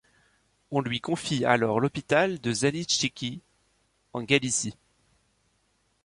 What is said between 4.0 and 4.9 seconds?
en Galicie.